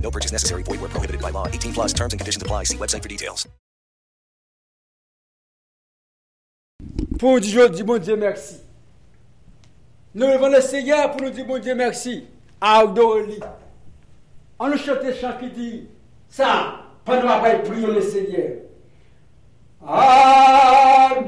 [0.00, 0.62] No purchase necessary.
[0.62, 1.48] Void where prohibited by law.
[1.48, 2.64] 18 plus terms and conditions apply.
[2.64, 3.48] See website for details.
[7.18, 8.56] Pour dire, dis bon Dieu merci.
[10.14, 12.26] Nous levons le Seigneur pour nous dire bon Dieu merci.
[12.60, 13.40] À adorer.
[14.58, 15.88] On nous chante chant qui dit
[16.28, 18.52] ça pendant après prier le Seigneur.
[19.86, 21.22] Adorez-lui,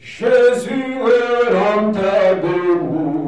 [0.00, 3.19] Jésus est l'homme de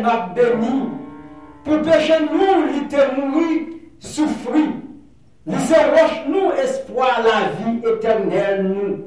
[0.00, 0.90] notre béni.
[1.64, 2.88] Pour pécher nous, il
[4.00, 4.68] souffrir.
[5.46, 9.04] Il se roche nous espoir la vie éternelle nous.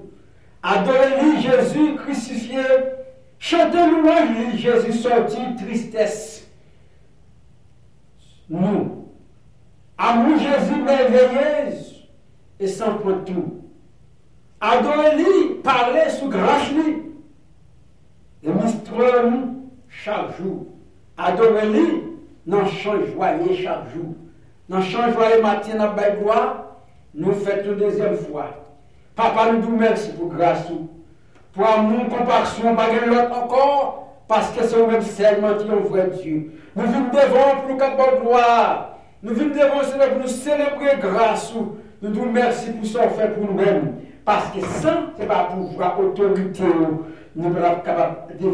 [0.62, 2.64] Adorez-lui, Jésus crucifié.
[3.40, 6.48] Chantez louange, lui, Jésus sorti tristesse.
[8.50, 9.10] Nous.
[9.98, 12.08] Amour Jésus merveilleuse
[12.60, 13.62] et sans point tout.
[14.60, 17.04] Adorez-lui, parlez sous grâce lui.
[18.44, 20.66] Et monstrez-nous chaque jour.
[21.54, 22.04] Adorez-lui,
[22.46, 23.06] dans chaque
[23.94, 24.16] jour.
[24.70, 26.78] Dans chant joyeux matin, dans belle gloire,
[27.14, 28.48] nous faisons une deuxième fois.
[29.16, 30.66] Papa, nous vous merci pour grâce,
[31.54, 35.76] pour amour, compassion, pas de l'autre encore, parce que c'est au même seulement qui un
[35.76, 36.54] vrai Dieu.
[36.76, 38.98] Nous venons devant pour nous capter gloire.
[39.22, 41.54] Nous venons devant pour nous célébrer grâce.
[42.02, 43.98] Nous vous merci pour ce fait pour nous-mêmes.
[44.26, 46.64] Parce que sans, ce n'est pas pouvoir, autorité,
[47.36, 48.48] nous ne sommes pas capables de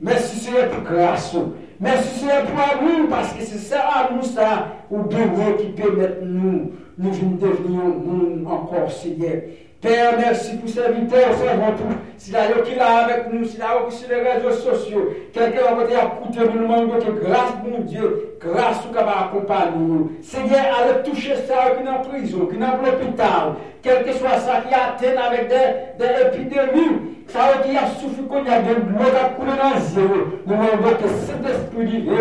[0.00, 1.34] Merci Seigneur pour grâce.
[1.80, 5.26] Merci Seigneur pour amour, parce que c'est ça, amour, ça, ou bien
[5.58, 9.42] qui permet nous, nous devenir un encore, Seigneur.
[9.80, 11.96] Père, merci pour ces serviteurs, servant tout.
[12.16, 15.94] Si la qui là avec nous, si la sur les réseaux sociaux, quelqu'un va côté
[15.94, 20.12] à écouter, nous demandons grâce, mon Dieu, grâce ou capable accompagner nous.
[20.20, 24.38] Seigneur, allez toucher ça qui est en prison, qui est dans l'hôpital, quel que soit
[24.38, 27.14] ça qui atteint avec des, des épidémies.
[27.28, 30.42] Ça qui a souffert qu'on y a de l'eau qui a coulé dans les yeux.
[30.46, 32.16] Nous demandons que cet esprit divin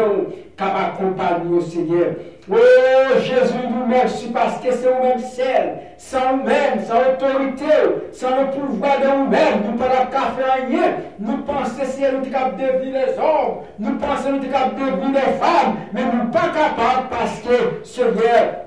[0.57, 2.07] capable accompagner nous, Seigneur.
[2.49, 2.55] Oh
[3.19, 7.65] Jésus, nous merci parce que c'est nous-mêmes seuls, sans nous-mêmes, sans autorité,
[8.13, 10.94] sans le pouvoir de nous-mêmes, nous ne pouvons pas faire rien.
[11.19, 14.75] Nous pensons si nous sommes capables de devenir les hommes, nous pensons nous sommes capables
[14.75, 18.66] de devenir les femmes, mais nous ne sommes pas capables parce que Seigneur,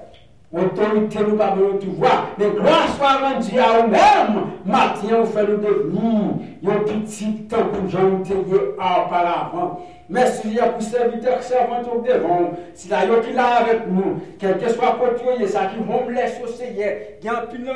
[0.53, 2.27] Autorité nous pas besoin de tout voir.
[2.37, 4.47] Mais grâce soit rendue à nous-mêmes.
[4.65, 6.21] Maintenant, on fait nous devenir.
[6.69, 9.79] Un petit temps pour nous tenir auparavant.
[9.79, 12.51] Ah, Merci pour serviteur servant au devant.
[12.75, 16.13] Si la yo qui là avec nous, quel que soit côté, ça qui vont me
[16.13, 17.73] laisser au il y a un pile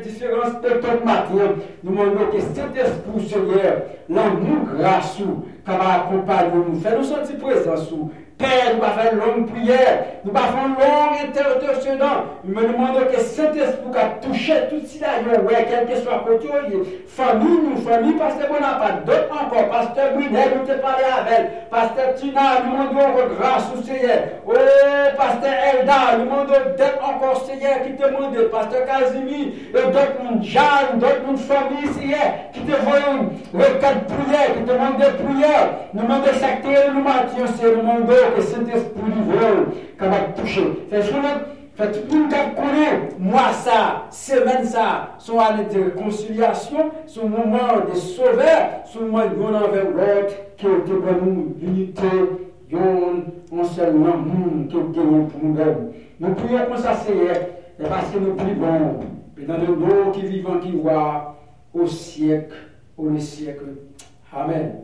[0.00, 1.54] qui différence de ton matin.
[1.84, 5.24] Nous demandons que cet esprit, Seigneur, l'amour grâce, qui
[5.66, 7.76] va accompagner nous, faire nous sentir présents
[8.38, 11.98] Père, nous allons faire une longue prière, nous allons faire une longue intercession.
[12.44, 16.48] Nous me demandons que cet esprit a touché tout cela, ouais, quel que soit côté,
[17.08, 22.60] famille, nous, famille, pasteur Bonaparte, d'autres encore, pasteur Brunel, nous te parlé avec pasteur Tina,
[22.66, 24.18] nous demandons grâce au Seigneur.
[24.46, 24.52] Oh,
[25.16, 30.44] pasteur Elda, nous demandons d'être encore Seigneur qui te demande, pasteur Casimir, et d'autres monde,
[30.44, 35.70] Jeanne, d'autres monde, famille, Seigneur, qui te voyons, requête prière, qui te demandent des prières,
[35.94, 39.66] nous demandons chaque terre, nous matin, Seigneur, nous demandons que cet esprit divin
[39.98, 40.86] capable de toucher.
[40.90, 46.90] Fait fait tout le monde qui connaît, moi ça, semaine ça, son année de réconciliation,
[47.06, 52.06] son moment de sauveur, son moment de l'un avec l'autre, qui est pour nous l'unité,
[52.72, 55.92] un seul amour qui est pour nous-mêmes.
[56.18, 57.36] Nous prions comme ça, Seigneur,
[57.78, 59.00] et parce que nous prions,
[59.38, 61.36] et dans le nom qui vivant, qui voit,
[61.74, 62.56] au siècle,
[62.96, 63.66] au siècle.
[64.34, 64.76] Amen.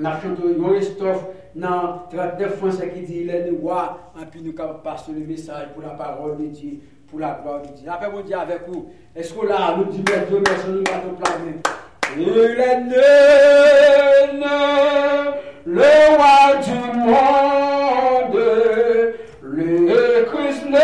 [0.00, 4.52] On a chanté Christophe dans 39 Français qui dit il est roi, et puis nous
[4.82, 7.88] passons le message pour la parole de Dieu, pour la gloire de Dieu.
[7.90, 10.82] Après, on dit avec vous, est-ce que là, nous disons Dieu merci, nous
[11.16, 11.60] planer?
[12.16, 12.96] Il est né,
[15.66, 15.82] le
[16.16, 18.38] roi du monde,
[19.42, 20.78] le Christ né,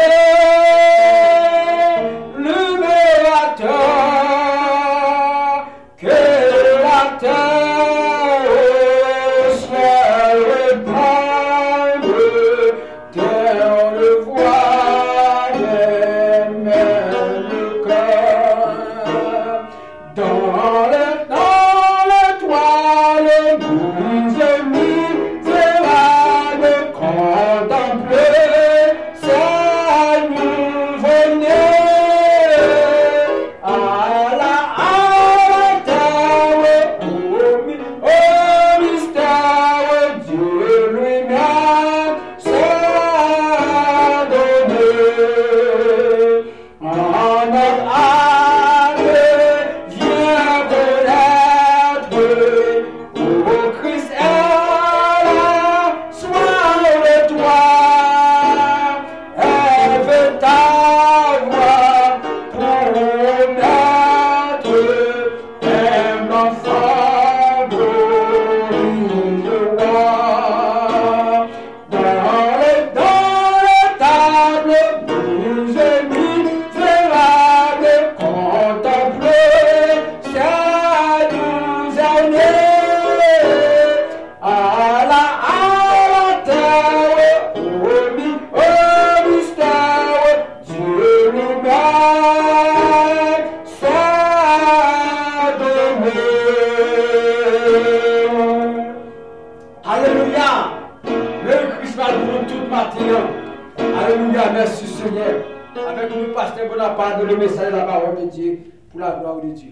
[99.89, 100.81] Alléluia.
[101.05, 103.31] Le Christ pour nous tout matin.
[103.79, 104.51] Alléluia.
[104.53, 105.45] Merci Seigneur.
[105.89, 109.51] Avec nous, pasteur Bonaparte, le message de la parole de Dieu pour la gloire de
[109.53, 109.71] Dieu.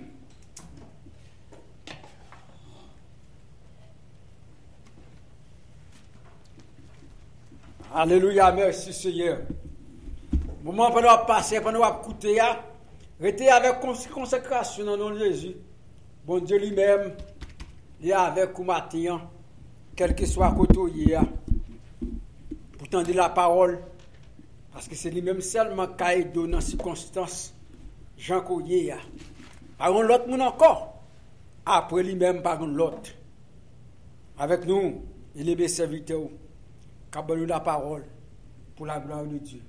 [7.93, 9.39] Alléluia, merci Seigneur.
[10.63, 12.39] Moment pendant passer, pendant écouter,
[13.21, 13.81] restez avec
[14.13, 15.57] consécration dans le nom de Jésus.
[16.25, 17.13] Bon Dieu lui-même,
[18.01, 19.21] il est avec vous matin
[19.97, 20.79] quel que soit côté
[21.13, 21.19] est,
[22.79, 23.81] pour tendre la parole,
[24.73, 27.55] parce que c'est lui-même seulement qui a dans les circonstances,
[28.19, 28.97] Jean Coyer.
[29.79, 31.01] Par contre, l'autre monde encore,
[31.65, 33.11] après lui-même, par contre, l'autre.
[34.39, 35.03] Avec nous,
[35.37, 36.29] il est mes serviteurs,
[37.13, 38.05] qui a la parole
[38.77, 39.61] pour la gloire de Dieu.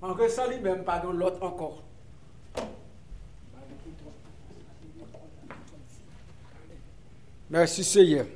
[0.00, 1.82] En ça lui-même, par l'autre encore.
[7.50, 8.26] Merci Seigneur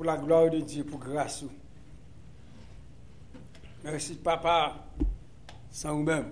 [0.00, 1.44] pour la gloire de Dieu, pour grâce.
[3.84, 4.76] Merci Papa,
[5.70, 6.30] sans vous-même.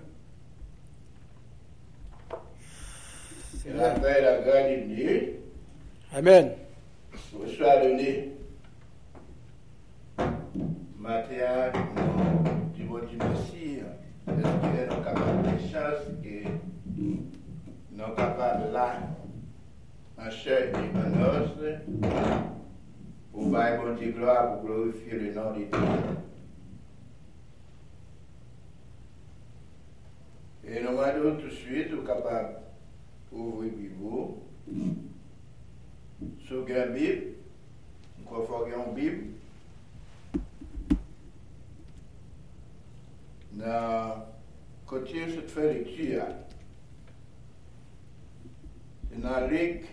[3.61, 5.39] C'est la paix, la grâce de Dieu.
[6.11, 6.53] Amen.
[7.31, 8.31] Vous soit donné.
[10.97, 13.81] Matin, nous disons Dieu merci.
[14.25, 16.43] Est-ce qu'il est capable de chance et
[17.91, 18.95] nous capables là,
[20.17, 22.58] en chair et en os,
[23.31, 25.67] pour bailler bon Dieu gloire, pour glorifier le nom de Dieu.
[30.67, 32.57] Et nous demandons tout de suite, nous capables
[33.31, 33.95] d'ouvrir Bible.
[36.45, 37.23] Sur la Bible,
[38.19, 39.23] nous confortons une Bible.
[43.53, 44.25] Dans
[44.85, 46.23] côté de cette lecture,
[49.17, 49.85] dans Luc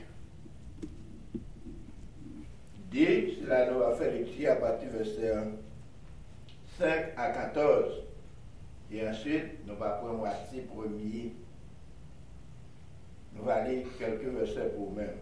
[2.96, 5.34] 10, là nous avons fait lecture à partir du verset
[6.78, 8.04] 5 à 14.
[8.90, 11.34] Et ensuite, nous allons prendre moitié premier.
[13.34, 15.18] Nous allons lire quelques versets pour nous-mêmes.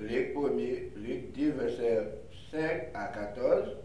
[0.00, 2.08] Luc 1er, Luc 10, verset
[2.50, 3.81] 5 à 14.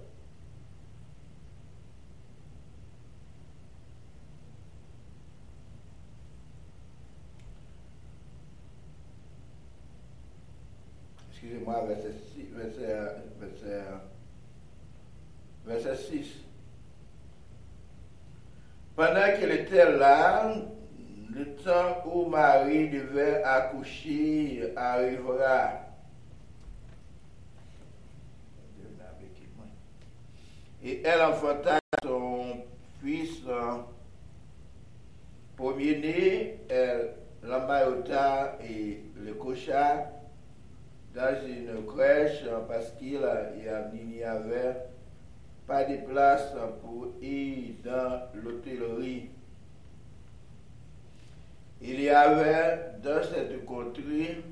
[11.40, 12.98] Excusez-moi, verset 6, verset,
[13.40, 13.84] verset,
[15.68, 16.26] verset 6.
[18.96, 20.52] Pendant qu'il était là,
[21.30, 25.74] le temps où Marie devait accoucher arrivera.
[30.84, 32.64] Et elle enfanta son
[33.00, 33.44] fils
[35.56, 37.14] premier-né, elle
[37.44, 40.10] l'emmaillota et le coucha
[41.18, 43.20] dans une crèche parce qu'il
[44.08, 44.76] n'y avait
[45.66, 49.32] pas de place pour ir dans l'hôtellerie.
[51.82, 54.44] Il y avait dans cette contrée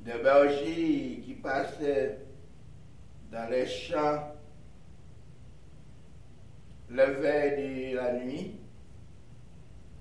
[0.00, 2.18] des bergers qui passaient
[3.32, 4.30] dans les champs
[6.90, 8.56] le veille de la nuit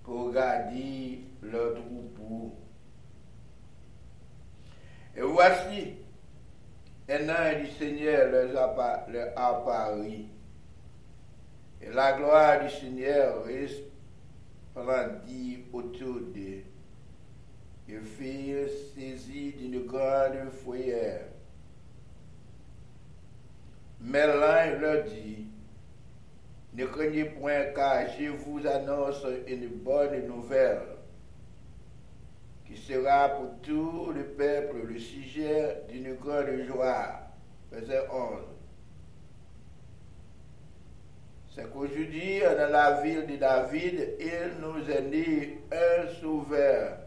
[0.03, 2.64] pour garder leur troupeau.
[5.17, 5.93] Et voici,
[7.07, 8.69] un ange du Seigneur leur
[9.37, 10.25] apparut.
[11.81, 13.43] Et la gloire du Seigneur
[14.75, 16.63] resplendit autour d'eux.
[17.87, 21.19] Ils furent saisis d'une grande foyer.
[24.01, 25.47] Mais l'ange leur dit,
[26.73, 30.94] ne craignez point car je vous annonce une bonne nouvelle
[32.75, 37.21] qui sera pour tout le peuple le sujet d'une grande joie.
[37.71, 38.41] Verset 11.
[41.53, 46.97] C'est qu'aujourd'hui, dans la ville de David, il nous est né un sauveur,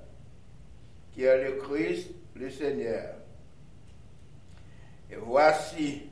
[1.12, 3.16] qui est le Christ, le Seigneur.
[5.10, 6.04] Et voici,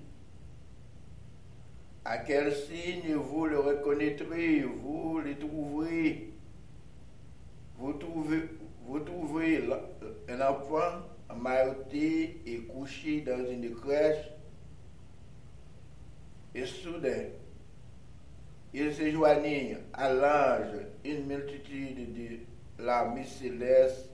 [2.04, 6.30] à quel signe vous le reconnaîtrez, vous le trouverez,
[7.78, 8.42] vous trouvez,
[8.86, 9.68] vous trouverez
[10.28, 11.02] un enfant
[11.34, 14.30] mailloté et couché dans une crèche,
[16.54, 17.24] et soudain,
[18.72, 24.08] il se joignit à l'ange une multitude de l'armée céleste,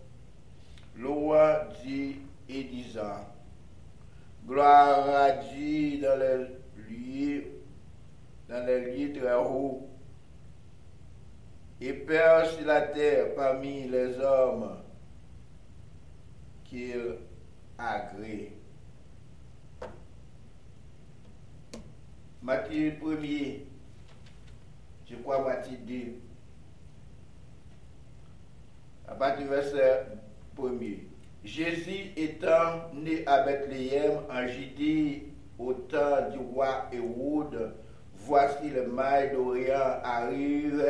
[0.96, 2.14] louant Dieu
[2.48, 3.26] et disant,
[4.46, 6.46] Gloire à Dieu dans les
[6.88, 7.44] lieux,
[8.48, 9.88] dans les lieux très hauts,
[11.84, 14.76] et Père sur la terre parmi les hommes
[16.64, 17.16] qu'il
[17.76, 18.52] à gré.
[22.40, 23.60] Matthieu 1er,
[25.08, 25.94] je crois Matthieu 2,
[29.08, 30.06] à partir du verset
[30.56, 30.98] 1er.
[31.44, 37.74] Jésus étant né à Bethléem en Judée au temps du roi Hérode,
[38.14, 40.84] voici le mail d'Orient arrive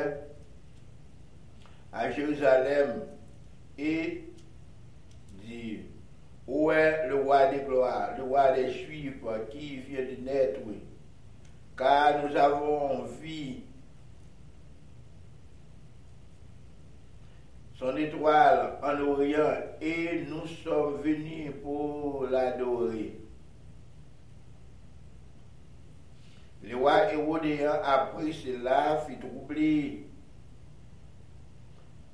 [1.93, 3.03] à Jérusalem
[3.79, 4.25] et
[5.45, 5.81] dit,
[6.47, 10.61] où est le roi des gloires, le roi des Juifs qui vient de naître
[11.77, 13.57] Car nous avons vu
[17.75, 23.19] son étoile en Orient et nous sommes venus pour l'adorer.
[26.63, 30.07] Le roi Hérodéen apprit cela, fit troubler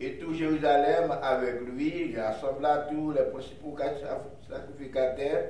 [0.00, 2.10] et tout Jérusalem avec lui.
[2.10, 3.76] Il rassembla tous les principaux
[4.48, 5.44] sacrificateurs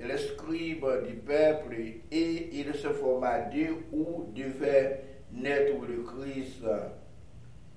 [0.00, 1.74] et les scribes du peuple
[2.10, 6.64] et il se forma deux où devait naître le Christ.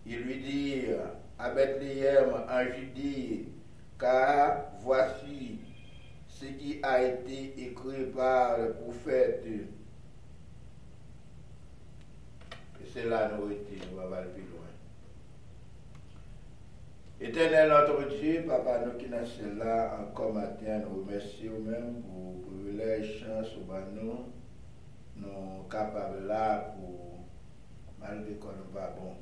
[0.06, 0.86] Il lui dit
[1.38, 3.48] à Bethléem en Judée,
[4.00, 5.60] car voici
[6.28, 9.44] ce qui a été écrit par le prophète.
[12.82, 14.62] Et c'est là nous été, nous va aller plus loin.
[17.24, 22.64] Éternel notre Dieu, Papa, nous qui sommes là encore matin, nous remercions même pour le
[22.64, 23.50] privilège, chance,
[23.94, 24.26] nous,
[25.18, 27.20] nous capables là pour,
[28.00, 29.14] malgré qu'on ne pas bon,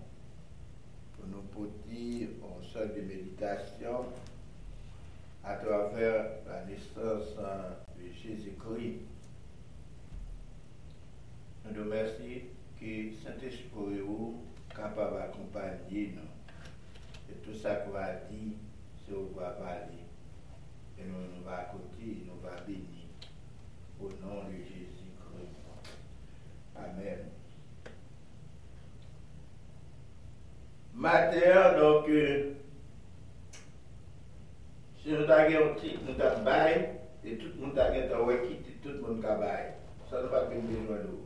[1.18, 4.06] pour nous porter en sorte de méditation
[5.44, 9.00] à travers la naissance de Jésus-Christ.
[11.66, 12.48] Nous nous remercions
[12.80, 16.39] que Saint-Esprit est capable d'accompagner nous.
[17.30, 18.54] Et tout ça qu'on va dire,
[19.06, 20.04] c'est on va parler.
[20.98, 22.86] Et nous, nous va côté, nous va bénir.
[24.02, 25.10] Au nom de Jésus-Christ.
[26.76, 27.20] Amen.
[30.94, 32.54] Matin, donc, euh,
[35.02, 36.90] si nous avons un titre, nous avons bail,
[37.24, 39.74] et tout le monde a un quitter, tout le monde a bail.
[40.10, 41.19] Ça ne va pas besoin de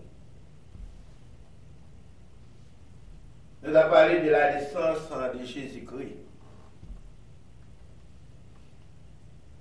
[3.64, 3.76] nous.
[3.76, 6.18] Avons parlé de la naissance de Jésus-Christ.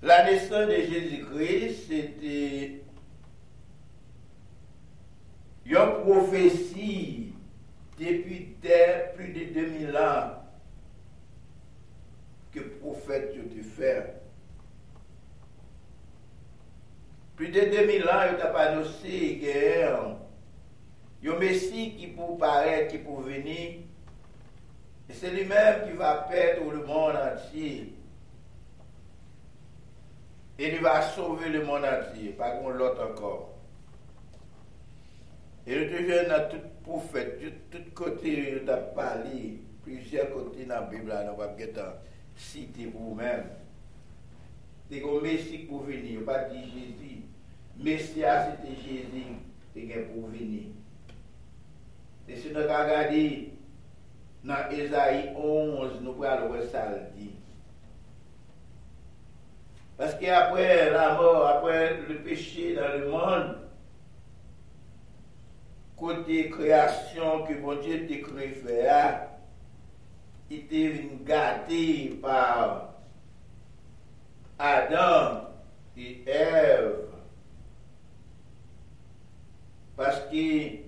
[0.01, 2.81] La naissance de Jésus-Christ, c'était
[5.65, 7.33] une prophétie
[7.97, 8.57] depuis
[9.15, 10.43] plus de 2000 ans
[12.51, 14.21] que le prophète a fait.
[17.35, 19.43] Plus de 2000 ans, il a annoncé qu'il
[21.23, 23.79] y a un Messie qui peut paraître, qui peut venir.
[25.13, 27.93] C'est lui-même qui va perdre le monde entier.
[30.59, 33.53] Et il va sauver le monde entier, pas contre l'autre encore.
[35.65, 40.75] Et le toujours dans tout prophète, de tout côté, il a parlé, plusieurs côtés dans
[40.75, 41.55] la Bible, on va
[42.35, 43.45] citer pour vous-même.
[44.91, 47.21] C'est un Messie pour venir, pas dire Jésus.
[47.79, 49.25] Messia, c'était Jésus
[49.73, 50.63] qui est pour venir.
[52.27, 53.52] Et si nous regardons
[54.43, 57.31] dans Esaïe 11, nous pouvons voir ça dit.
[59.97, 63.57] Parce qu'après la mort, après le péché dans le monde,
[65.95, 69.27] côté création que mon Dieu t'a créé faire,
[70.49, 72.95] il était gâté par
[74.59, 75.47] Adam
[75.95, 77.07] et Ève.
[79.95, 80.83] Parce que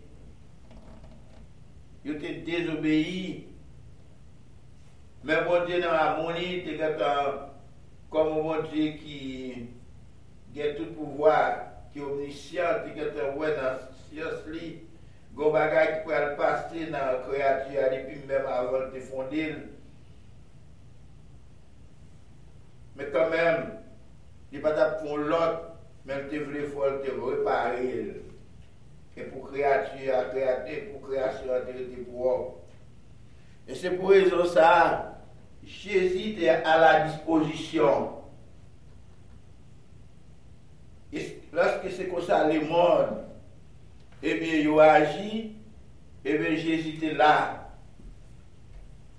[2.06, 3.45] ils étaient désobéis.
[5.26, 7.12] Men bon diye nan amouni, te gata
[8.14, 9.20] komon bon diye ki
[10.54, 11.38] gen tout pouvoi,
[11.94, 14.76] ki omnisyan, te gata wè nan sios li,
[15.34, 19.56] go bagay ki pral pase nan kreatu ya depi mèm avan te fondil.
[22.96, 23.66] Men kanmèm,
[24.54, 25.58] li patap fon lot,
[26.06, 28.14] men te vle fol te reparil.
[29.18, 32.38] E pou kreatu ya kreatè, pou kreasyon te rete pou wò.
[33.66, 34.70] E se pou rezon sa,
[35.66, 38.12] Jésus est à la disposition.
[41.54, 43.24] Lorsque c'est comme ça, le monde,
[44.22, 45.54] eh bien, il a agi,
[46.26, 47.72] eh bien, Jésus était là.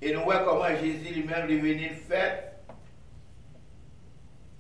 [0.03, 2.43] Et nous voyons comment Jésus lui-même est venu faire.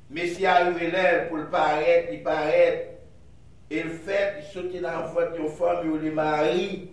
[0.08, 2.98] Mais s'il arrivé là pour le paraître, il paraît,
[3.70, 6.90] et le fait, il sautait dans la faute de femme, il le mari.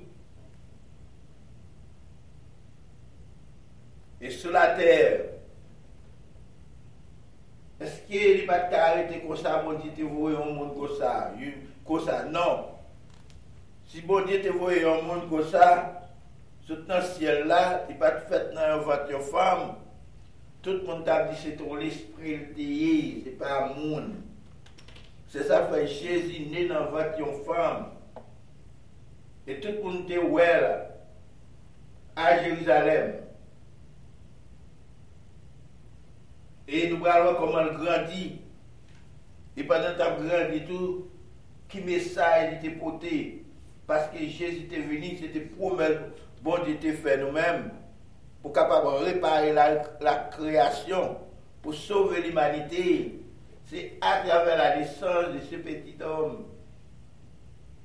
[4.23, 5.19] Et sur la terre,
[7.81, 10.69] est-ce qu'il que li pat ka arete kon sa, bon Dieu te voye yon moun
[10.77, 12.69] kon sa, yon kon sa, non.
[13.91, 15.65] Si bon Dieu te voye yon moun kon sa,
[16.63, 19.65] sot nan siel la, li pat fet nan yon vat yon fam,
[20.63, 22.93] tout moun tap di se ton l'esprit te ye,
[23.25, 24.13] se pa moun.
[25.33, 27.89] Se sa fay Jésus nan vat yon fam,
[29.43, 30.73] et tout moun te wè la,
[32.15, 33.22] a Jérusalem.
[36.67, 38.41] Et nous voyons comment elle grandit.
[39.55, 41.07] Et pendant qu'elle grandit tout,
[41.69, 43.43] qui message était porté?
[43.85, 45.77] Parce que Jésus était venu, c'était pour
[46.41, 47.71] bon Dieu fait nous-mêmes,
[48.41, 51.17] pour capable réparer la, la création,
[51.61, 53.19] pour sauver l'humanité.
[53.65, 56.45] C'est à travers la naissance de ce petit homme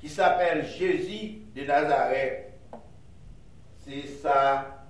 [0.01, 2.53] qui s'appelle Jésus de Nazareth.
[3.85, 4.87] C'est ça.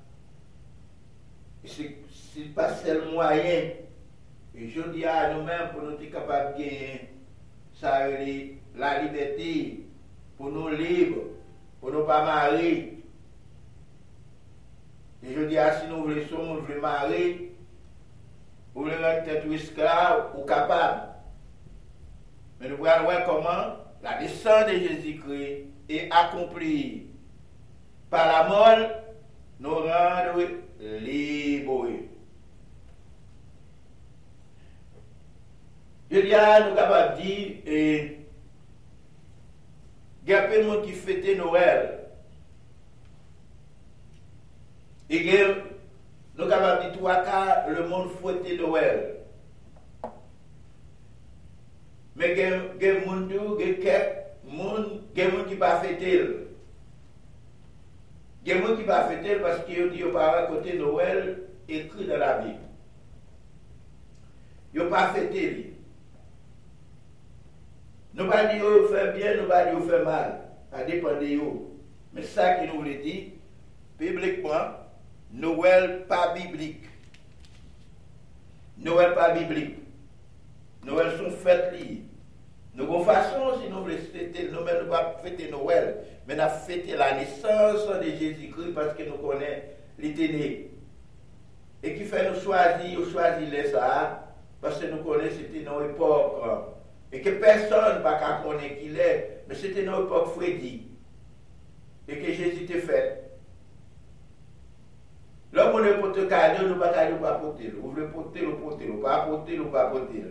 [1.64, 1.96] C'est
[2.54, 3.70] pas seul moyen.
[4.54, 7.10] Et je dis à nous-mêmes pour nous être capables de gagner
[7.74, 8.08] ça,
[8.76, 9.86] la liberté,
[10.36, 11.22] pour nous libres,
[11.80, 13.04] pour nous pas marier.
[15.22, 17.52] Et je dis à si nous voulons, nous voulons marier,
[18.74, 21.08] vous voulez rendre tête esclave ou capable.
[22.60, 27.06] Mais nous voyons voir comment la naissance de Jésus-Christ est accomplie
[28.10, 28.90] par la mort,
[29.60, 30.40] nous rendre
[30.80, 31.88] libres.
[36.38, 38.18] Je dis à nous capables de dire, et
[40.24, 41.98] il y a plein de monde qui fête Noël.
[45.10, 45.18] Et
[46.36, 49.16] nous de dire, trois cas, le monde fête Noël.
[52.14, 53.00] Mais il y a des
[55.30, 56.24] gens qui ne pas fêter.
[58.44, 61.42] Il y a des gens qui ne pas fêter parce qu'ils disent pas raconter Noël
[61.68, 62.58] écrit dans la Bible.
[64.74, 65.77] Ils n'ont pas fêté.
[68.18, 70.40] Nous ne pas dire qu'ils fait bien, nous ne pas dire qu'ils fait mal.
[70.72, 71.52] Ça dépend de eux.
[72.12, 73.26] Mais ça qui nous voulait dire,
[73.96, 74.70] bibliquement,
[75.32, 76.82] Noël pas biblique.
[78.76, 79.76] Noël pas biblique.
[80.84, 82.02] Noël sont fêtes liées.
[82.74, 86.96] Nous avons façon, si nous voulons fêter, nous ne pas fêter Noël, mais nous fêter
[86.96, 89.62] la naissance de Jésus-Christ parce que nous connaissons
[89.96, 90.70] l'été
[91.84, 94.28] Et qui fait nous choisir, choisir les ça,
[94.60, 96.74] parce que nous connaissons c'était une époque.
[97.12, 100.88] Et que personne ne va connaître qui est, mais c'était une époque Freddy.
[102.08, 103.24] Et que Jésus était fait.
[105.52, 107.72] L'homme, on est pour te cadeau, nous ne pas porter.
[107.74, 110.22] Vous voulez porter, vous porter, vous pas porter, vous pas porter.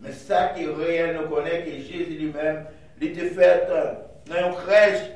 [0.00, 2.66] Mais ça qui est réel, nous connaît que Jésus lui-même,
[3.00, 3.68] il était fait
[4.26, 5.10] dans une crèche.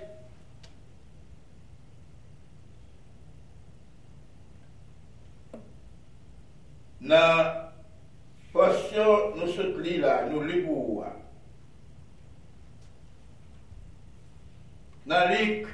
[15.44, 15.66] publik.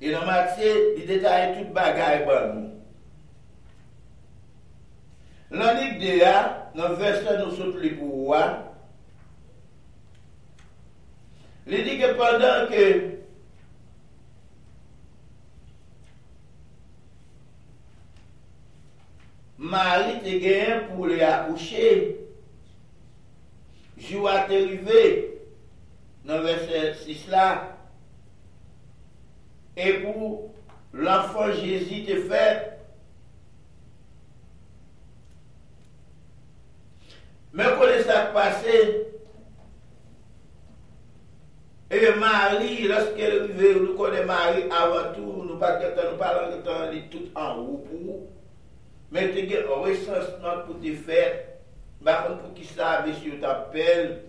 [0.00, 2.66] E nan matse, li detaye tout bagay ban nou.
[5.50, 6.34] Lan lik de ya,
[6.78, 8.42] nan versen nou sot li pou wa,
[11.68, 12.84] li di ke pandan ke
[19.58, 21.90] mari te gen pou li akouche,
[23.98, 25.02] jou a te rive,
[26.28, 27.76] dans verset 6 là,
[29.76, 30.50] et pour
[30.92, 32.74] l'enfant Jésus te fait
[37.54, 39.06] Mais quand ça passé,
[41.90, 47.24] et Marie, lorsqu'elle est arrivée, nous connaissons Marie avant tout, nous parlons nous de tout
[47.34, 48.28] en haut pour
[49.10, 51.44] mais tu as un pour te faire,
[52.04, 54.27] par contre, pour qui ça, monsieur t'appelle,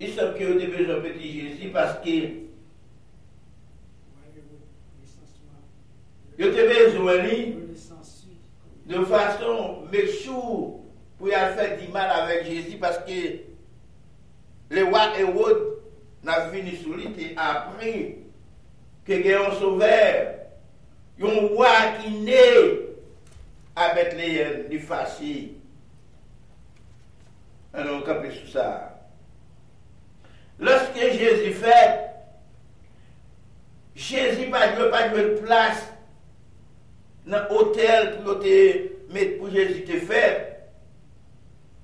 [0.00, 2.46] il semble que vous avez besoin de petit Jésus parce que
[6.38, 7.22] vous avez besoin
[8.86, 10.80] de façon méchante
[11.18, 13.40] pour faire du mal avec Jésus parce que
[14.68, 15.78] le roi Hérode
[16.22, 18.16] n'a fini sur lui et appris
[19.04, 20.34] que y a un sauveur,
[21.20, 21.68] un roi
[22.02, 22.86] qui naît
[23.76, 25.52] à Bethléem du fâché.
[27.72, 28.95] Alors, on sur ça.
[30.58, 32.00] Lorsque Jésus fait,
[33.94, 35.92] Jésus n'a pas de place
[37.26, 38.38] dans l'hôtel pour,
[39.38, 40.68] pour Jésus te fait.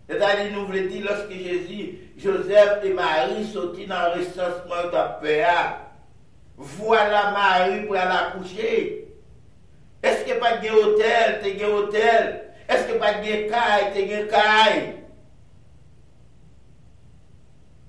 [0.08, 5.46] C'est-à-dire, nous voulons dire, lorsque Jésus, Joseph et Marie sont dans le recensement de paix,
[6.56, 9.08] voilà Marie pour aller accoucher.
[10.02, 12.42] Est-ce qu'il n'y a pas de hôtel, de hôtel?
[12.72, 14.80] Eske pa gen kay, te gen kay.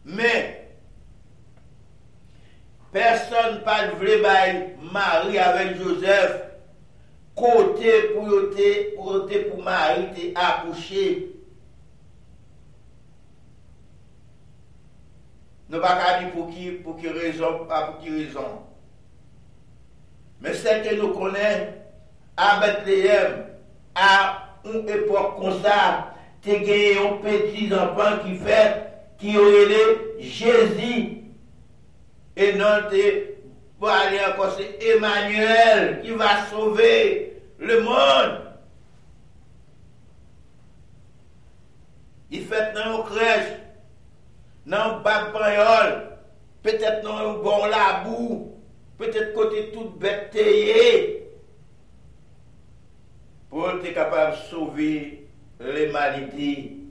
[0.04, 0.50] Men,
[2.94, 4.50] Person pa vle bay
[4.94, 6.34] mari avèk Joseph,
[7.34, 11.06] kote pou yote, kote pou mari te akouche.
[15.74, 18.60] Nou pa ka di pou ki, pou ki rezon, pa pou ki rezon.
[20.46, 21.66] Men se ke nou konen,
[22.38, 23.42] a Bethlehem,
[23.98, 24.14] a
[24.70, 25.80] un epok konsa,
[26.46, 28.80] te genye yon peti zanpan ki fet,
[29.18, 29.84] ki yo ele
[30.22, 31.23] Jezi,
[32.36, 33.38] Et non, c'est
[33.80, 38.40] pour aller encore, c'est Emmanuel qui va sauver le monde.
[42.32, 43.60] Il fait dans nos crèches,
[44.66, 46.18] dans nos babayol,
[46.64, 48.58] peut-être dans nos bon labou,
[48.98, 50.36] peut-être côté toute bête
[53.50, 55.28] pour être capable de sauver
[55.60, 56.83] les maladies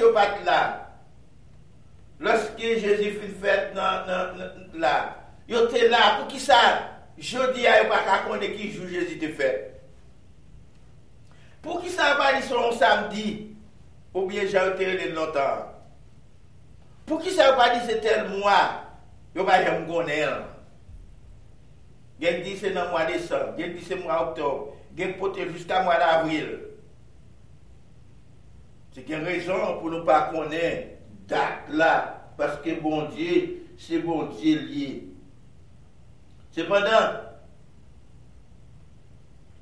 [0.00, 0.60] yo pat la,
[2.24, 4.94] loske Jezi fin fèt nan, nan, nan la,
[5.50, 6.60] yo te la pou ki sa,
[7.18, 9.70] jodi a yo pa kakonde ki jou Jezi te fèt.
[11.64, 13.28] Pou ki sa pa li son samdi,
[14.12, 15.70] ou bien jan yo te rele notan.
[17.08, 18.58] Pou ki sa yo pa li se tel mwa,
[19.36, 20.44] yo pa jem gonen.
[22.20, 25.96] Gen di se nan mwa desan, gen di se mwa oktob, gen pote jiska mwa
[25.98, 26.52] d'avril.
[28.94, 30.84] Se gen rezon pou nou pa konen
[31.26, 31.94] dat la,
[32.38, 33.40] paske bon di,
[33.80, 34.86] se bon di li.
[36.54, 37.16] Sependan,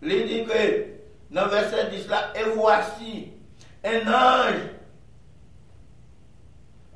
[0.05, 0.65] li di ke,
[1.33, 3.25] nan verset 10 la, e vwasi,
[3.89, 4.61] en anj,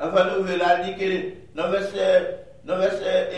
[0.05, 1.11] avan nou ve la, di ke,
[1.57, 2.35] nan verset,
[2.69, 3.33] verset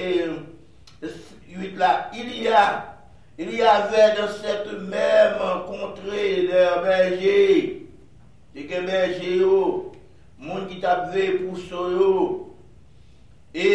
[1.47, 2.97] 8 la, il y a,
[3.39, 7.88] il y ave dans cette même contrée de berger,
[8.55, 9.59] te gen berje yo,
[10.39, 12.13] moun ki tap ve pou so yo,
[13.55, 13.69] e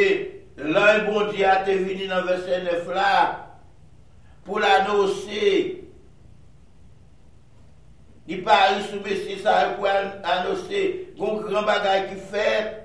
[0.57, 3.13] lan bon di a te vini nan verse 9 la,
[4.45, 5.53] pou la l'anose,
[8.23, 10.83] di pari sou mesi sa pou anose,
[11.19, 12.79] goun gran bagay ki fet,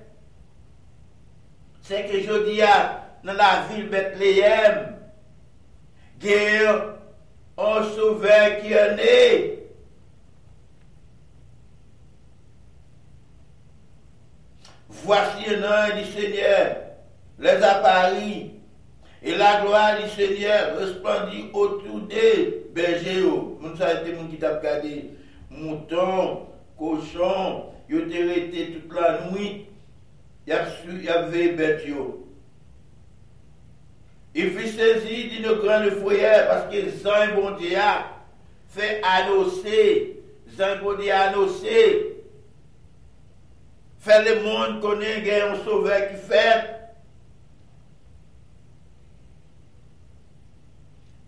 [1.89, 2.75] se ke jodi ya
[3.25, 4.83] nan la vil Betleyem,
[6.21, 6.83] gen
[7.59, 9.58] an souve ki ane,
[15.05, 16.77] Vwasi nan di seigneur.
[17.39, 18.55] Les apari
[19.23, 24.39] E la gloa di seigneur Resplandi otou de Berje yo Moun sa ete moun ki
[24.43, 25.19] tap gade
[25.51, 29.67] mouton, cochon, yo te rete toute la nuit,
[30.47, 32.27] y avait bête yo.
[34.35, 37.79] Il fut saisi d'une grande foyer parce que Zan bon Dieu
[38.69, 40.21] fait annoncer,
[40.57, 42.18] Zan bon Dieu annoncer,
[44.09, 46.79] fait le monde connaît qu'il y a un sauveur qui fait.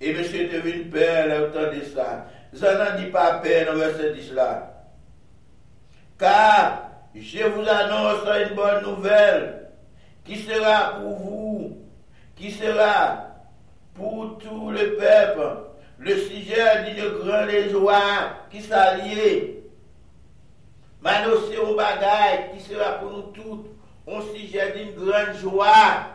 [0.00, 2.26] Et monsieur devine père, autant de ça.
[2.54, 4.72] Ça n'en dit pas peine au verset 10 là.
[6.18, 9.68] Car je vous annonce une bonne nouvelle
[10.24, 11.78] qui sera pour vous,
[12.34, 13.26] qui sera
[13.94, 15.58] pour tout le peuple,
[15.98, 19.59] le sujet d'une grande joie qui s'allie.
[21.02, 23.64] M'annoncer un bagage qui sera pour nous tous
[24.06, 26.06] un sujet d'une grande joie,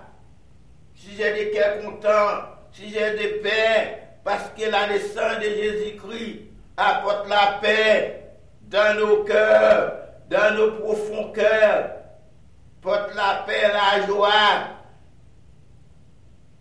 [0.94, 6.42] sujet de cœur content, sujet de paix, parce que la naissance de Jésus-Christ
[6.78, 8.26] apporte la paix
[8.62, 9.94] dans nos cœurs,
[10.30, 11.90] dans nos profonds cœurs,
[12.82, 14.32] porte la paix, la joie,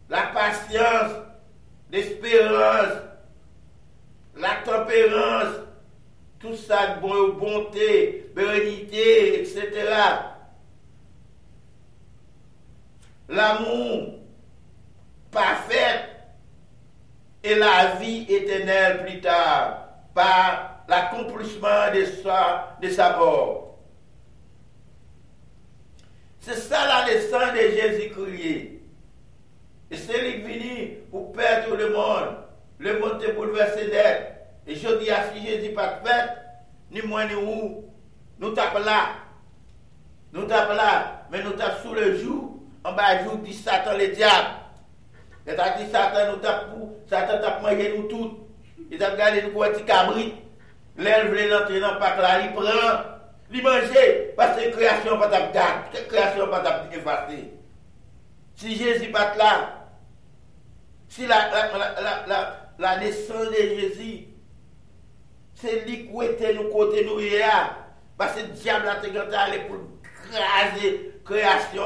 [0.08, 1.12] la patience,
[1.90, 3.02] l'espérance,
[4.36, 5.63] la tempérance,
[6.44, 9.70] tout ça, bonté, bénédicité, etc.
[13.30, 14.18] L'amour
[15.30, 16.10] parfait
[17.42, 23.78] et la vie éternelle plus tard par l'accomplissement de sa, de sa mort.
[26.40, 28.70] C'est ça la naissance de Jésus-Christ.
[29.90, 32.36] Et c'est lui venu pour perdre le monde.
[32.78, 34.33] Le monde est bouleversé d'être.
[34.66, 37.84] Et je dis à si Jésus pas de ni moi ni où,
[38.38, 39.08] nous tapons là.
[40.32, 44.08] Nous tapons là, mais nous tapons sous le jour, en bas jour dit Satan le
[44.08, 44.48] diable.
[45.46, 48.30] Et t'as dit Satan nous tape pour, Satan tape manger nous tous.
[48.90, 50.34] Il t'a regardé nous pour un petit cabrit.
[50.96, 52.62] L'elle voulait dans le pack là, il prend,
[53.52, 53.82] il mange,
[54.36, 57.52] parce que création pas tape création pas tape effacer.
[58.54, 59.88] Si Jésus pas là,
[61.08, 61.50] si la,
[62.28, 64.28] la, la naissance de Jésus,
[65.54, 67.76] c'est lui qui était nous côté nous hier,
[68.16, 69.78] parce que le diable a été allé pour
[70.30, 71.82] craser création,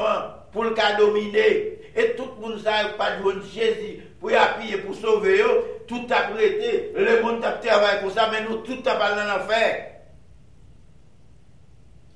[0.51, 1.79] pour le dominer.
[1.95, 5.63] Et tout le monde sait pas de Jésus pour appuyer, pour sauver eux.
[5.87, 9.25] Tout a prêté, le monde a travaillé pour ça, mais nous, tout a pas dans
[9.25, 9.85] l'enfer.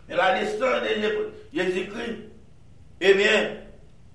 [0.09, 2.19] Et la naissance de Jésus-Christ,
[3.01, 3.57] eh bien,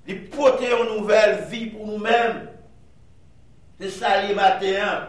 [0.07, 2.51] il porte une nouvelle vie pour nous-mêmes.
[3.81, 5.09] C'est ça les matins.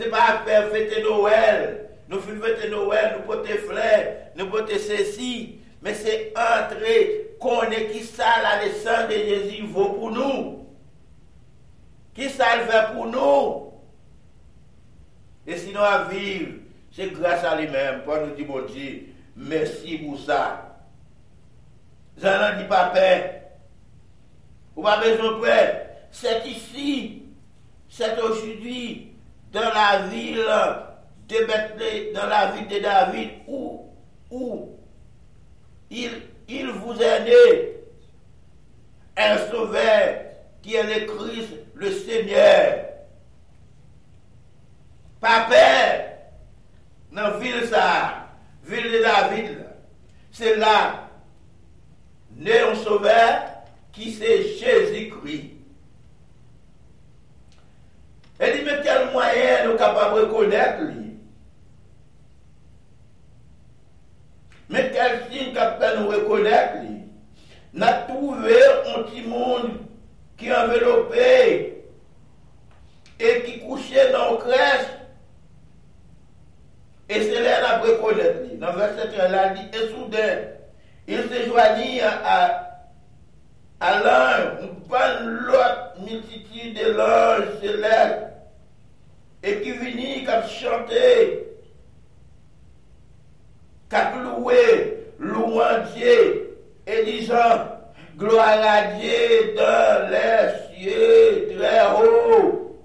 [0.00, 1.90] C'est pas faire fêter Noël.
[2.08, 5.58] Nous fêter Noël, nous porter fleurs, nous porter ceci.
[5.82, 10.66] Mais c'est entrer, connaître qui ça la naissance de Jésus vaut pour nous.
[12.14, 13.72] Qui ça le fait pour nous?
[15.46, 16.52] Et sinon à vivre,
[16.90, 18.02] c'est grâce à lui-même.
[18.04, 20.78] Pour nous dire, bon Dieu, merci pour ça.
[22.16, 23.42] J'en dis pas paix.
[24.74, 25.46] Ou pas besoin de.
[26.10, 27.22] C'est ici,
[27.88, 29.09] c'est aujourd'hui,
[29.52, 30.46] dans la ville
[31.28, 33.86] de Bethléem, dans la ville de David, où,
[35.90, 37.72] il, vous est né
[39.16, 40.22] un sauveur
[40.62, 42.86] qui est le Christ, le Seigneur.
[45.20, 45.30] Peur,
[47.12, 47.70] dans la ville
[48.64, 49.66] ville de David,
[50.30, 51.08] c'est là,
[52.36, 53.50] né un sauveur
[53.92, 55.50] qui c'est Jésus-Christ.
[58.38, 61.16] Elle dit, mais quel moyen nous sommes capables de reconnaître lui
[64.70, 67.02] Mais quel signe nous nous reconnaître lui
[67.74, 68.56] Nous avons trouvé
[68.96, 69.72] un petit monde
[70.38, 71.84] qui enveloppé
[73.18, 74.86] et qui couchait dans le crèche.
[77.10, 78.56] Et c'est là qu'on reconnaître lui.
[78.56, 80.38] Dans le verset 13, il dit, et soudain,
[81.06, 82.70] il se joignit à
[83.80, 88.26] à l'un, pas l'autre multitude de l'ange céleste,
[89.42, 91.46] et qui venit comme chanter,
[93.88, 97.80] qu'à louer, louant Dieu, et disant,
[98.18, 102.76] gloire à Dieu dans les cieux très haut,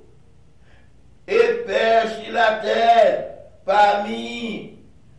[1.27, 3.25] et Père sur la terre,
[3.65, 4.77] parmi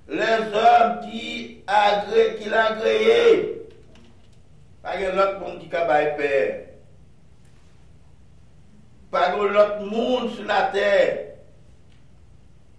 [0.09, 0.23] les
[0.55, 3.57] hommes qui, agré, qui l'a agréé.
[4.87, 6.61] Pas de l'autre monde qui a père.
[9.11, 11.35] Pas de l'autre monde sur la terre.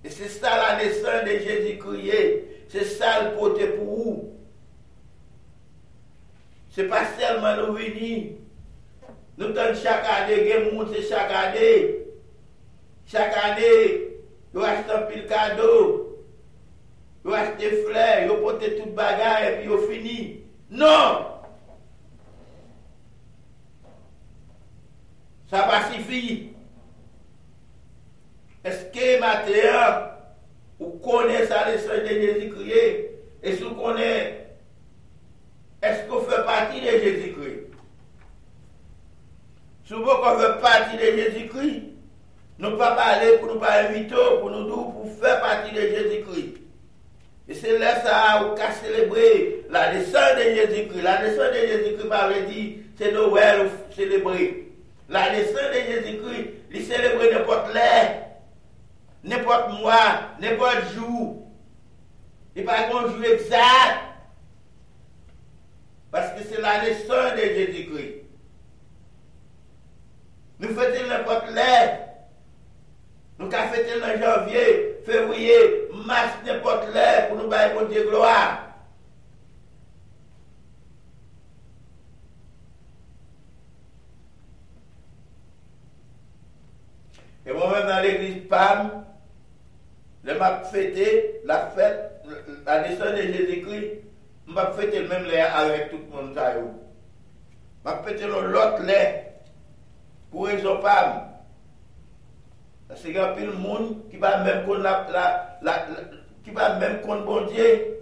[0.05, 2.43] Et c'est ça la naissance de Jésus-Christ.
[2.69, 4.33] C'est ça le côté pour vous.
[6.69, 8.35] C'est pas seulement nous venir.
[9.37, 12.05] Nous donnons chaque année, il monde, c'est chaque année.
[13.05, 14.15] Chaque année,
[14.53, 16.23] nous achetons un pile cadeau.
[17.25, 20.47] Nous achetons des fleurs, nous portons tout bagage et puis nous fini.
[20.77, 21.25] Non!
[25.49, 26.49] Ça pacifie.
[28.63, 30.11] Est-ce que maintenant,
[30.79, 33.09] vous connaissez ça, les soins de Jésus-Christ?
[33.41, 34.35] Et si vous connaissez,
[35.81, 37.59] est-ce que vous faites partie de Jésus-Christ?
[39.85, 41.83] Si vous faites partie de Jésus-Christ,
[42.59, 45.81] nous ne pouvons pas parler pour nous inviter, pour nous dire, pour faire partie de
[45.81, 46.66] Jésus-Christ.
[47.49, 51.01] Et c'est là ça où qu'à célébrer la naissance de Jésus-Christ.
[51.01, 54.67] La naissance de Jésus-Christ, par dit, c'est Noël célébrer.
[55.09, 58.11] La naissance de Jésus-Christ, il célèbre n'importe l'heure,
[59.23, 61.47] n'importe mois, n'importe jour.
[62.57, 64.03] A pas un jour exact.
[66.11, 68.23] Parce que c'est la naissance de Jésus-Christ.
[70.59, 72.06] Nous faisons n'importe l'heure.
[73.37, 74.63] Nou ka fete nan janvye,
[75.05, 75.57] fevriye,
[76.09, 78.37] mars, nepot lè, pou nou baye moun diye gloa.
[87.45, 88.89] E moun mèm nan l'Eglise Pam,
[90.25, 91.13] le map fete,
[91.45, 92.33] la fete,
[92.65, 94.01] la desan de Jésus-Christ,
[94.49, 96.73] map fete l mèm lè avèk tout moun zayou.
[97.85, 99.01] Map fete l lot lè,
[100.33, 101.26] pou rezon Pam,
[102.87, 105.87] Parce qu'il y a plus de monde qui va même contre la, la, la,
[106.43, 107.97] qui va même contre bon Dieu,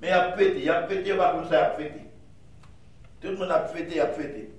[0.00, 2.00] mais il a fêté, il a fêté, il va comme ça, il a fêté.
[3.20, 4.50] Tout le monde a fêté, il a fêté.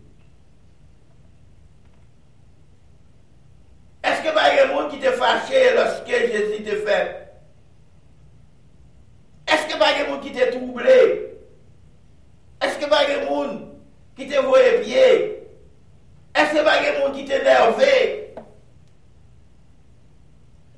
[4.03, 7.31] Est-ce que y a des gens qui te fâché lorsque Jésus te fait
[9.47, 11.37] Est-ce que y a des gens qui te troublé
[12.61, 13.59] Est-ce que y a des gens
[14.15, 15.47] qui te voyaient pied
[16.35, 18.28] Est-ce que y a des gens qui t'énervé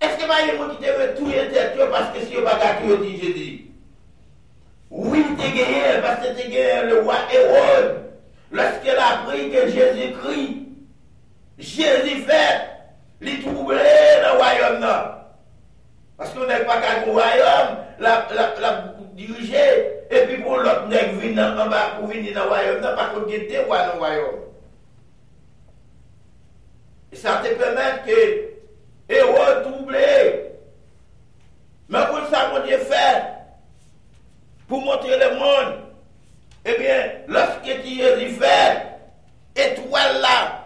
[0.02, 3.18] Est-ce que des gens qui te tout tête parce que si vous pas tout dit
[3.18, 3.66] Jésus
[4.90, 8.02] Oui, tu gagné parce que tu gagné le roi Hérode
[8.52, 10.62] lorsqu'il a appris que Jésus-Christ
[11.62, 12.68] Jésus fait,
[13.22, 13.78] li troublé
[14.24, 14.88] dans le royaume.
[16.18, 21.14] Parce qu'on n'est pas qu'à un royaume, la, la, diriger, et puis pour l'autre nèg
[21.20, 24.00] venir en dans le royaume nan, par contre, il y a deux rois dans le
[24.00, 24.40] royaume.
[27.12, 28.51] Et ça te permet que
[29.12, 30.52] et redoublé.
[31.90, 33.24] Mais pour ça, mon Dieu fait,
[34.68, 35.80] pour montrer le monde,
[36.64, 38.88] eh bien, lorsque Dieu fait,
[39.56, 40.66] étoile là,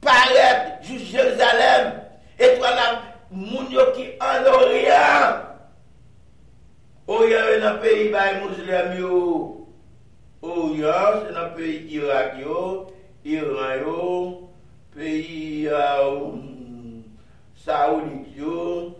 [0.00, 2.00] paraît du Jérusalem,
[2.38, 5.48] étoile là, mounio qui en l'Orient,
[7.06, 9.66] Orient oh, est un pays by yo,
[10.42, 12.86] oh, Orient c'est un pays Irak, yo,
[13.24, 14.50] Iran, yo,
[14.94, 16.47] pays euh,
[17.68, 18.96] saoudite,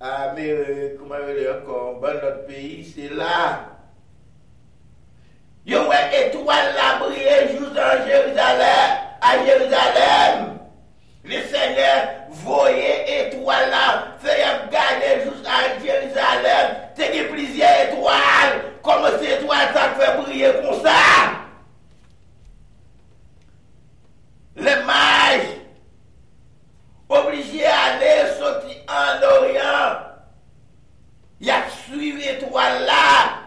[0.00, 3.68] Amérique, comment encore, bon, notre pays, c'est là.
[5.64, 10.58] Yo ouais étoile la briller juste Jérusalem, à Jérusalem.
[11.24, 16.76] Le Seigneur voyait étoile là, fait garder juste à Jérusalem.
[16.96, 18.72] C'est plusieurs étoiles.
[18.82, 20.90] Comment ces étoiles ça fait briller comme ça?
[24.56, 25.11] Les mages
[27.12, 29.98] obligés d'aller sortir en Orient.
[31.40, 33.40] Il a suivi étoile là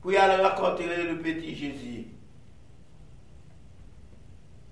[0.00, 2.06] pour aller rencontrer le petit Jésus.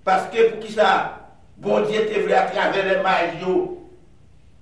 [0.03, 1.19] Parce que pour qui ça?
[1.57, 3.43] Bon Dieu te voulu à travers les mages,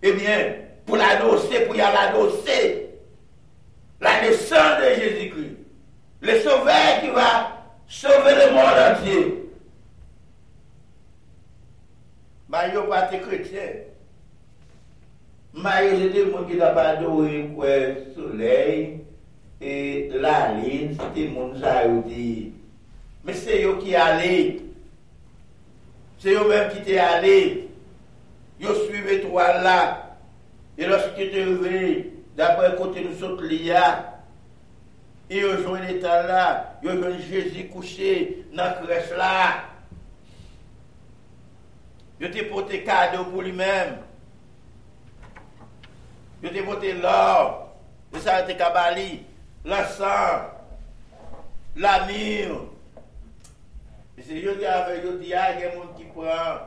[0.02, 0.56] eh bien,
[0.86, 2.90] pour l'annoncer, pour y aller annoncer
[4.02, 5.58] la naissance de Jésus-Christ.
[6.22, 9.45] Le sauveur qui va sauver le monde entier.
[12.50, 13.62] Mais yo pas de chrétien.
[15.56, 19.00] C'est des gens qui n'ont pas adoré le soleil
[19.62, 21.54] et la ligne, c'était mon
[22.02, 22.52] dit.
[23.24, 24.58] Mais c'est eux qui allaient.
[26.20, 27.70] C'est eux-mêmes qui étaient allés.
[28.60, 30.18] Ils suivaient toi là.
[30.78, 34.20] Et lorsque tu es arrivé, d'après côté nous sommes là,
[35.30, 39.75] ils ont l'état là, ils ont Jésus couché dans la crèche là.
[42.20, 43.98] Yo te pote kado pou li men.
[46.44, 47.50] Yo te pote lor.
[48.14, 49.26] Yo sa te kabali.
[49.68, 50.52] Lansan.
[51.76, 52.54] La mir.
[54.16, 56.62] E se yo te ave yo di a gen moun ki pran.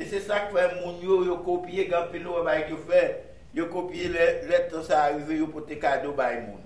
[0.00, 3.02] E se sa kwe moun yo yo kopye gampil ou e bay ki yo fe.
[3.54, 6.62] Yo kopye let to sa arive yo pote kado bay moun.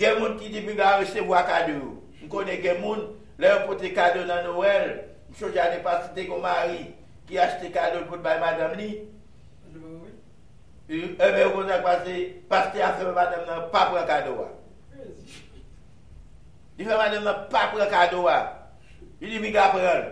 [0.00, 2.00] Gen moun ki di bi ga resevo a kado.
[2.22, 3.04] Mkone gen moun
[3.36, 5.15] le yo pote kado nan Noel.
[5.38, 6.94] Choja ne pa site kon mari
[7.28, 8.88] ki achete kado kout bay madame li.
[10.88, 12.14] Eme yo kontak pase,
[12.48, 14.48] paste a feme madame nan pa pre kado wa.
[16.76, 18.36] Di feme madame nan pa pre kado wa.
[19.20, 20.04] Li di mi ga pren.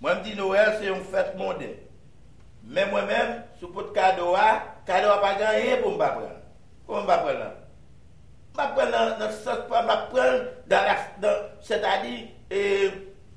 [0.00, 1.68] Mwen mdi Noël se yon fèt mondè.
[2.64, 4.46] Men mwen men, sou pot kado wa,
[4.88, 6.38] kado wa pa gan yon e, pou mba pren.
[6.86, 7.54] Kou mba pren lan?
[8.54, 10.40] Mba pren nan sot pa, mba pren
[10.70, 10.96] dan la,
[11.60, 12.33] c'est-à-dire,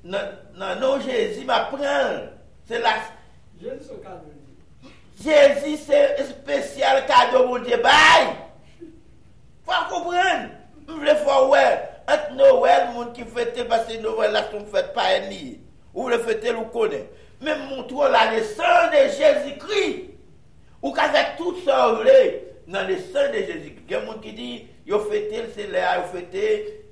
[0.03, 2.27] dans nos Jésus, je prends.
[2.67, 2.95] C'est la.
[3.61, 4.33] Jésus, c'est cadeau.
[5.21, 7.77] Jésus, c'est un spécial cadeau, mon Dieu.
[7.77, 8.35] Bye!
[9.65, 10.49] Faut comprendre.
[10.87, 11.89] Je veux faire ouais.
[12.07, 15.29] Entre Noël, monde qui fête, parce que Noël, là, sont fêtes pas un
[15.93, 17.09] ou le fêter ou connaît.
[17.41, 20.11] Mais montre la naissance de Jésus-Christ.
[20.81, 21.91] Ou qu'avec tout ça,
[22.67, 23.83] dans la naissance de Jésus-Christ.
[23.87, 26.05] Il y a des gens qui disent, yo fêter, c'est là,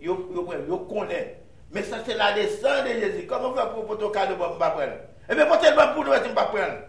[0.02, 1.45] yo, yo, yo connaît.
[1.76, 3.28] Mais ça, c'est la descente de Jésus.
[3.28, 4.94] Comment faire pour porter le cadeau bon, pour ne pas prendre
[5.30, 6.80] Eh bien, portez le bon pour nous, je ne pas prendre.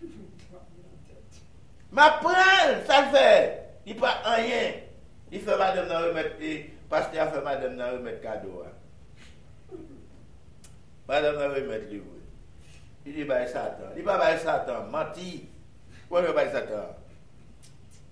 [1.92, 3.68] Mais prendre, ça le fait.
[3.84, 4.72] Il ne prend rien.
[5.30, 6.36] Il fait madame dans remettre,
[6.88, 8.64] pasteur fait madame dans remettre cadeau.
[11.06, 12.06] Madame dans remettre livre.
[13.04, 13.90] Il dit, bah, Satan.
[13.94, 15.50] Il dit, bah, Satan, menti.
[16.08, 16.96] Pourquoi bon, bah, Satan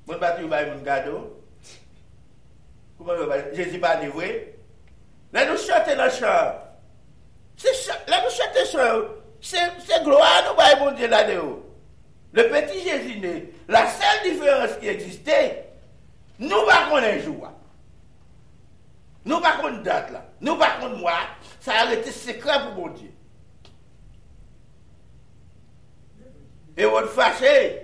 [0.06, 1.42] Mon bâti, il bah, mon cadeau.
[2.98, 3.14] Comment
[3.54, 4.55] Jésus pas livré
[5.36, 6.54] Là, nous chantons le chant.
[8.08, 9.02] Là, nous chantons chant.
[9.38, 11.58] C'est gloire, nous, bah, mon Dieu, là-dedans.
[12.32, 13.20] Le petit Jésus
[13.68, 15.68] la seule différence qui existait,
[16.38, 17.52] nous, pas qu'on un jour.
[19.26, 20.24] Nous, pas qu'on date là.
[20.40, 21.12] Nous, pas qu'on mois.
[21.60, 23.12] Ça a été secret pour mon Dieu.
[26.78, 27.82] Et on fâché.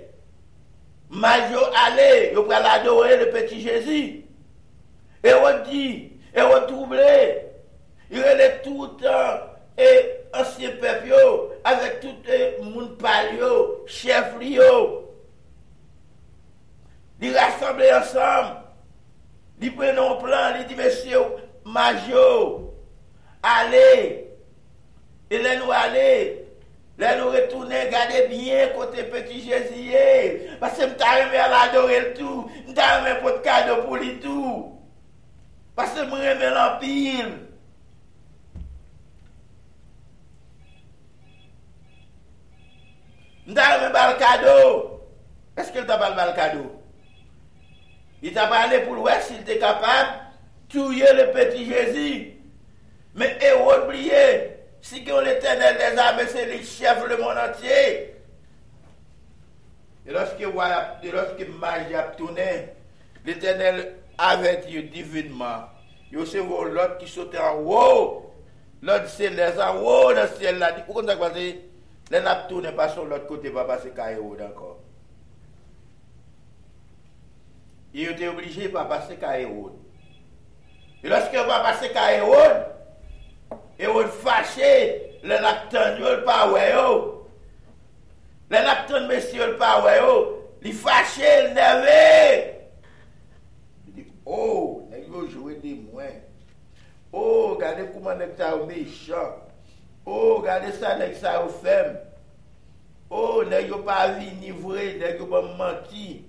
[1.10, 4.24] Majo allé, on va l'adorer le petit Jésus.
[5.22, 7.42] Et on dit, et retrouver,
[8.10, 9.40] il est tout le temps,
[9.76, 11.14] et ancien peuple,
[11.64, 15.10] avec tout le monde palio, chef lio,
[17.20, 18.56] ils rassembler ensemble,
[19.60, 21.20] ils prennent un plan, ils disent, messieurs,
[21.64, 22.74] Majo,
[23.42, 24.28] allez,
[25.30, 26.44] et là nous aller,
[26.98, 29.92] là nous retourner, gardez bien côté petit Jésus,
[30.58, 34.71] parce que nous t'arrivons à l'adorer tout, nous t'arrivons pour le cadeau pour lui tout.
[35.74, 37.26] Parce que je aimé l'empire.
[43.46, 45.00] Je aimé le cadeau.
[45.56, 46.82] Est-ce qu'il t'a pas le cadeau?
[48.22, 50.10] Il t'a parlé pour l'Ouest, s'il était capable
[50.68, 52.36] de tuer le petit Jésus.
[53.14, 58.14] Mais et oublié, si l'éternel des armées, c'est le chef le monde entier.
[60.06, 62.68] Et lorsque, et lorsque magie a tourné,
[63.24, 65.68] l'éternel avèk yo divinman.
[66.12, 67.84] Yo se vò lòt ki sote an wò,
[68.84, 70.82] lòt se lè san wò nan sè lè di.
[70.86, 71.46] Ou kon tak wazè,
[72.12, 74.74] lè nap tou ne pason lòt kote pa pase kaye wò dankò.
[77.96, 79.70] Yo te oblige pa pase kaye wò.
[81.02, 82.44] E lòske wò pa pase kaye wò,
[83.80, 84.72] e wò fache
[85.24, 86.88] lè nap tan yo lè pa wè yo.
[88.52, 90.16] Lè nap tan mesye lè pa wè yo,
[90.60, 92.61] li fache lè neve.
[94.26, 96.20] Oh, nèk yo jwè de mwen.
[97.12, 99.38] Oh, gade kouman nèk sa ou mechan.
[100.06, 101.96] Oh, gade sa nèk sa ou fem.
[103.10, 106.20] Oh, nèk yo pa vinivre, nèk yo pa manti.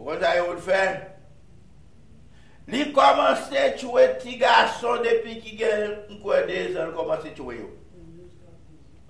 [0.00, 0.82] Wè sa yo l'fè?
[2.72, 7.68] Li komanse chwe ti gason depi ki gen mkwe de zan komanse chwe yo.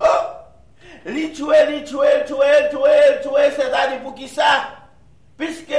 [0.01, 0.25] Oh!
[1.07, 4.51] Li chwe, li chwe, chwe, chwe, chwe, se zani pou ki sa?
[5.37, 5.75] Puisque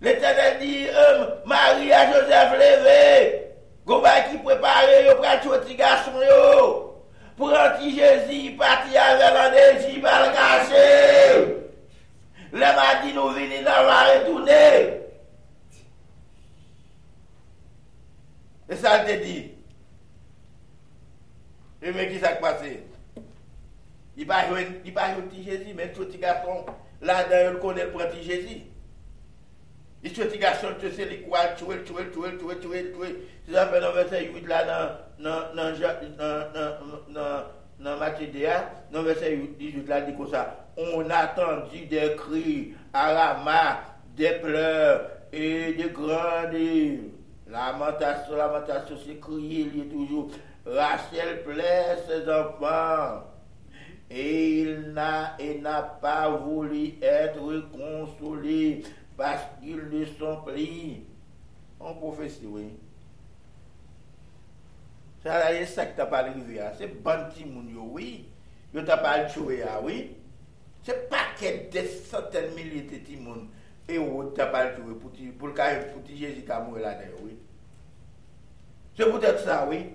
[0.00, 3.48] l'Éternel dit, euh, Marie à Joseph levé,
[3.84, 6.94] Goba qui prépare, yo tuer petit garçon yo.
[7.38, 11.56] Pour anti Jésus, parti avec l'année, va le cacher.
[12.52, 15.00] Le m'a dit nous venons dans la retourner.
[18.68, 19.52] Et ça te dit.
[21.80, 22.82] Et mais qui s'est passé?
[24.16, 24.44] Il pas
[24.84, 26.66] il pas petit Jésus, mais tout petit garçon
[27.02, 28.60] là-dedans il connaît le petit Jésus.
[30.02, 33.28] Il tout petit garçon tu sais les quoi tuer tuer tuer tuer tuer tuer.
[33.46, 34.64] C'est ça dans verset 8 là
[35.18, 35.72] dans dans dans
[36.18, 37.42] dans dans
[37.80, 42.74] dans Matthieu 1, dans verset 18 là dit comme ça on a entendu des cris
[42.92, 43.80] à Rama,
[44.16, 46.54] des pleurs et des grandes
[47.48, 50.30] lamentations, lamentations, c'est crier, il est toujours.
[50.64, 53.24] Rachel plaît ses enfants.
[54.10, 58.82] et il n'a n'a pas voulu être consolé
[59.16, 61.04] parce qu'ils ne sont pris
[61.80, 62.70] en prophétie, oui.
[65.22, 68.28] Ça, c'est ça que tu t'as pas arrivé, c'est banti moun oui.
[68.72, 70.16] Yo t'as pas tué, oui.
[70.82, 73.48] C'est pas que des centaines de milliers de timoun
[73.88, 77.36] et ou t'as pas tué pour pour pour Jésus qui a mouru là-dedans, oui.
[78.96, 79.86] C'est peut-être ça, oui.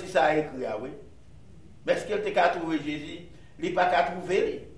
[0.00, 0.90] Si ça a écrit, oui.
[1.86, 3.20] Mais est-ce qu'il t'a trouvé Jésus?
[3.58, 4.68] Il n'a pas qu'à trouver.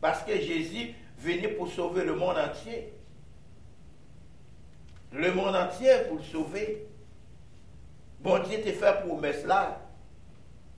[0.00, 2.92] Parce que Jésus venait pour sauver le monde entier.
[5.12, 6.86] Le monde entier pour le sauver.
[8.20, 9.80] Bon Dieu t'a fait promesse là.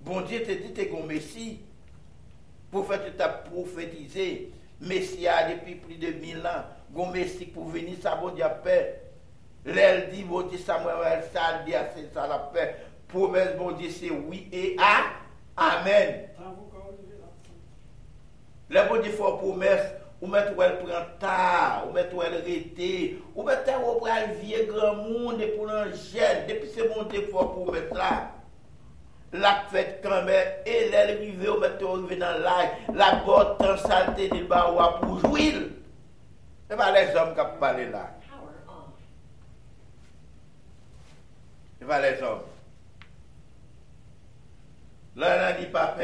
[0.00, 1.60] Bon Dieu te dit que tu Messie.
[2.70, 4.52] Tu as prophétisé.
[4.80, 6.64] Messie a depuis plus de mille ans.
[6.92, 9.05] Gon Messie pour venir, ça bon Dieu paix.
[9.66, 12.70] Lèl di, bon di sa mwen wèl sa, di a se sa la fè.
[13.10, 14.94] Promès bon di se oui e a.
[15.56, 16.26] Amen.
[18.70, 19.82] Lèl bon di fò promès.
[20.16, 22.92] Ou met wèl pranta, ou met wèl rete,
[23.34, 27.20] ou met wèl pral vie gran moun de pou nan jèl, depi se moun te
[27.28, 28.12] fò pou met la.
[29.36, 33.76] Lak fèt kranmè, e lèl rive ou met wèl rive nan laj, la bot tan
[33.84, 35.66] salte de ba wapou jouil.
[36.72, 38.25] E ba lè zom kap pale laj.
[41.86, 42.42] Pas les hommes.
[45.16, 46.02] Là, on dit, papa,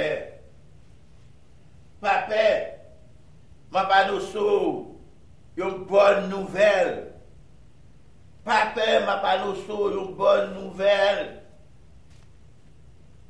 [3.71, 4.99] ma pas nous
[5.57, 7.13] une bonne nouvelle.
[8.45, 9.55] Papa, ma pas nous
[9.91, 11.43] une bonne nouvelle.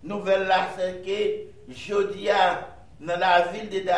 [0.04, 2.68] Nouvelle là, c'est que Jodia,
[3.00, 3.84] dans la ville de